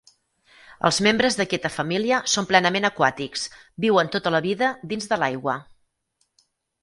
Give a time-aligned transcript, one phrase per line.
[0.87, 3.45] Els membres d'aquesta família són plenament aquàtics,
[3.85, 5.59] viuen tota la vida dins de l'aigua.